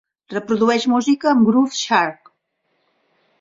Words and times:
Reprodueix 0.35 0.87
música 0.93 1.29
amb 1.33 1.45
Groove 1.51 1.77
Shark. 1.81 2.33